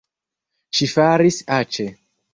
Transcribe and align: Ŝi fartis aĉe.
Ŝi 0.79 0.89
fartis 0.95 1.39
aĉe. 1.61 1.91